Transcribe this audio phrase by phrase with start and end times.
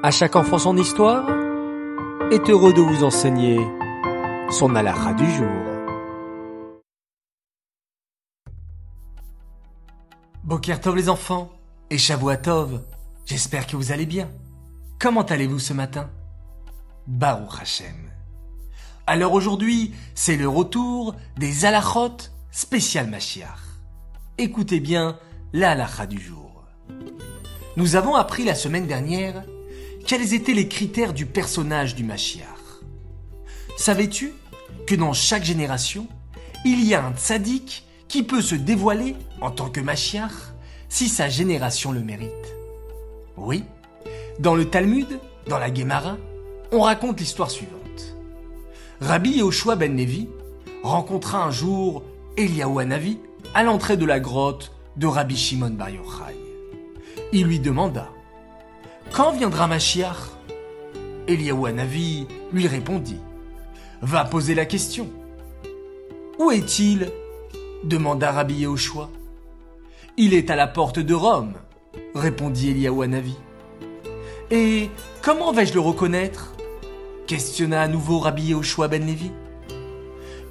[0.00, 1.28] À chaque enfant son histoire
[2.30, 3.58] est heureux de vous enseigner
[4.48, 5.48] son halakha du jour.
[10.44, 11.50] Boker les enfants
[11.90, 12.80] et Shavuatov,
[13.26, 14.30] j'espère que vous allez bien.
[15.00, 16.08] Comment allez-vous ce matin?
[17.08, 17.96] Baruch Hashem.
[19.08, 22.18] Alors aujourd'hui, c'est le retour des halachot
[22.52, 23.58] spécial Mashiach.
[24.38, 25.18] Écoutez bien
[25.52, 25.74] la
[26.06, 26.62] du jour.
[27.76, 29.42] Nous avons appris la semaine dernière
[30.08, 32.46] quels étaient les critères du personnage du Mashiach.
[33.76, 34.32] Savais-tu
[34.86, 36.06] que dans chaque génération,
[36.64, 40.32] il y a un tzaddik qui peut se dévoiler en tant que Mashiach
[40.88, 42.30] si sa génération le mérite?
[43.36, 43.64] Oui,
[44.38, 46.16] dans le Talmud, dans la Gemara,
[46.72, 48.16] on raconte l'histoire suivante.
[49.02, 50.26] Rabbi Yoshua ben Nevi
[50.82, 52.02] rencontra un jour
[52.38, 53.18] Eliyahu Hanavi
[53.52, 56.34] à l'entrée de la grotte de Rabbi Shimon Bar Yochai.
[57.34, 58.08] Il lui demanda
[59.18, 60.30] quand viendra Machiach
[61.26, 63.18] Eliaou Hanavi lui répondit
[64.00, 65.08] Va poser la question.
[66.38, 67.10] Où est-il?
[67.82, 69.10] demanda Rabbi Yehoshua.
[70.18, 71.54] Il est à la porte de Rome,
[72.14, 73.34] répondit Eliaou Hanavi.
[74.52, 74.88] Et
[75.20, 76.54] comment vais-je le reconnaître?
[77.26, 79.32] questionna à nouveau Rabbi Yehoshua ben Lévi.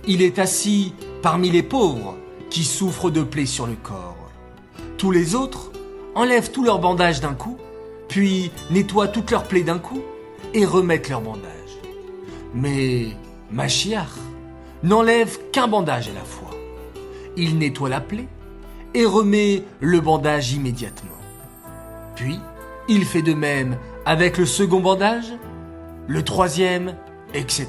[0.08, 2.17] Il est assis parmi les pauvres
[2.49, 4.30] qui souffrent de plaies sur le corps.
[4.97, 5.72] Tous les autres
[6.16, 7.58] enlèvent tous leurs bandages d'un coup
[8.08, 10.02] puis nettoient toutes leurs plaies d'un coup
[10.53, 11.52] et remettent leur bandage.
[12.53, 13.08] Mais
[13.52, 14.08] Machiach
[14.83, 16.52] n'enlève qu'un bandage à la fois.
[17.36, 18.27] Il nettoie la plaie
[18.94, 21.11] et remet le bandage immédiatement.
[22.16, 22.39] Puis,
[22.88, 25.33] il fait de même avec le second bandage,
[26.08, 26.95] le troisième,
[27.33, 27.67] etc.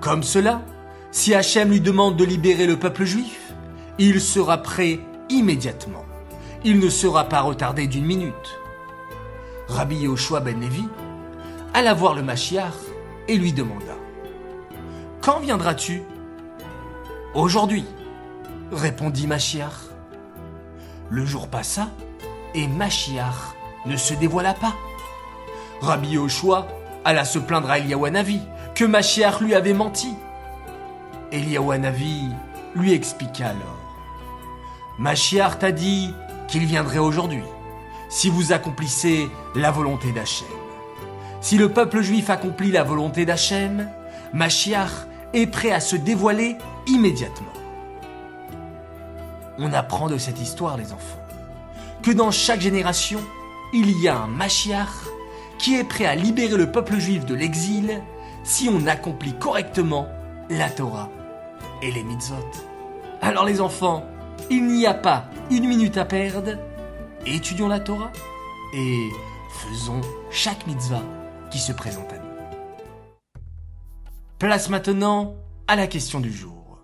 [0.00, 0.62] Comme cela,
[1.10, 3.52] si Hachem lui demande de libérer le peuple juif,
[3.98, 6.04] il sera prêt immédiatement
[6.64, 8.58] il ne sera pas retardé d'une minute.
[9.68, 10.88] Rabbi Yoshua ben Levi
[11.74, 12.72] alla voir le Machiar
[13.28, 13.92] et lui demanda
[15.20, 16.02] Quand viendras-tu
[17.34, 17.84] Aujourd'hui,
[18.72, 19.72] répondit Machiar.
[21.10, 21.88] Le jour passa
[22.54, 24.74] et Machiar ne se dévoila pas.
[25.82, 26.66] Rabbi Yoshua
[27.04, 28.40] alla se plaindre à Eliawanavi
[28.74, 30.14] que Machiar lui avait menti.
[31.30, 32.28] Eliawanavi
[32.74, 33.78] lui expliqua alors
[34.98, 36.14] Machiar t'a dit
[36.48, 37.42] qu'il viendrait aujourd'hui,
[38.08, 40.46] si vous accomplissez la volonté d'Hachem.
[41.40, 43.88] Si le peuple juif accomplit la volonté d'Hachem,
[44.32, 46.56] Machiach est prêt à se dévoiler
[46.86, 47.52] immédiatement.
[49.58, 51.20] On apprend de cette histoire, les enfants,
[52.02, 53.20] que dans chaque génération,
[53.72, 54.88] il y a un Machiach
[55.58, 58.02] qui est prêt à libérer le peuple juif de l'exil
[58.42, 60.08] si on accomplit correctement
[60.50, 61.10] la Torah
[61.82, 62.36] et les mitzvot.
[63.22, 64.04] Alors les enfants,
[64.50, 66.58] il n'y a pas une minute à perdre.
[67.26, 68.12] Étudions la Torah
[68.74, 69.08] et
[69.50, 70.00] faisons
[70.30, 71.02] chaque mitzvah
[71.50, 72.24] qui se présente à nous.
[74.38, 75.34] Place maintenant
[75.68, 76.78] à la question du jour.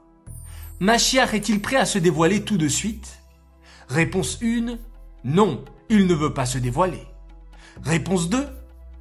[0.78, 3.19] Machiach est-il prêt à se dévoiler tout de suite?
[3.88, 4.78] Réponse 1.
[5.25, 7.06] Non, il ne veut pas se dévoiler.
[7.82, 8.47] Réponse 2.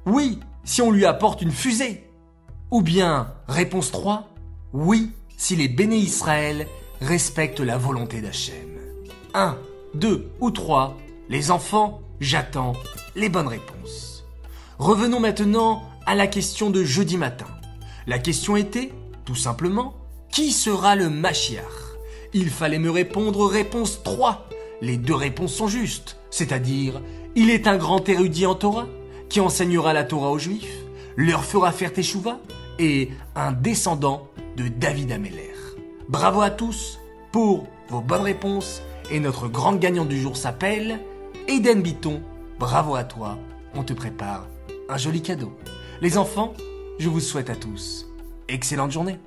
[0.04, 2.10] Oui, si on lui apporte une fusée.
[2.70, 4.28] Ou bien, réponse 3.
[4.72, 6.66] Oui, si les béné Israël
[7.00, 8.54] respectent la volonté d'Hachem.
[9.34, 9.56] 1,
[9.94, 10.96] 2 ou 3,
[11.28, 12.74] les enfants, j'attends
[13.14, 14.24] les bonnes réponses.
[14.78, 17.46] Revenons maintenant à la question de jeudi matin.
[18.06, 18.92] La question était,
[19.24, 19.94] tout simplement,
[20.30, 21.64] qui sera le Machiach
[22.32, 24.48] Il fallait me répondre réponse 3.
[24.80, 27.00] Les deux réponses sont justes, c'est-à-dire,
[27.36, 28.86] il est un grand érudit en Torah,
[29.28, 30.84] qui enseignera la Torah aux Juifs,
[31.16, 32.40] leur fera faire Teshuvah,
[32.78, 35.59] et un descendant de David Ameller.
[36.10, 36.98] Bravo à tous
[37.30, 38.82] pour vos bonnes réponses
[39.12, 40.98] et notre grand gagnant du jour s'appelle
[41.46, 42.20] Eden Biton.
[42.58, 43.38] Bravo à toi,
[43.76, 44.48] on te prépare
[44.88, 45.56] un joli cadeau.
[46.00, 46.52] Les enfants,
[46.98, 48.08] je vous souhaite à tous
[48.48, 49.20] excellente journée.